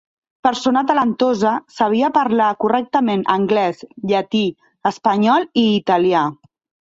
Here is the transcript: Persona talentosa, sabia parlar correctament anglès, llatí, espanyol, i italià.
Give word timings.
Persona 0.45 0.81
talentosa, 0.91 1.51
sabia 1.79 2.09
parlar 2.15 2.47
correctament 2.65 3.23
anglès, 3.35 3.83
llatí, 4.13 4.43
espanyol, 4.93 5.49
i 5.65 5.69
italià. 5.77 6.25